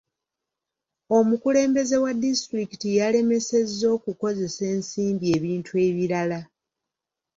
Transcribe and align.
Omukulembeze 1.17 1.95
wa 2.03 2.11
disitulikiti 2.23 2.87
yalemesezza 2.99 3.85
okukozesa 3.97 4.61
ensimbi 4.73 5.25
ebintu 5.37 5.71
ebirala. 5.87 6.39